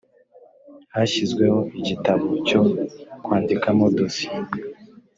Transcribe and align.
hashyizweho 0.93 1.59
igitabo 1.79 2.25
cyo 2.47 2.61
kwandikamo 3.23 3.83
dosiye 3.97 4.35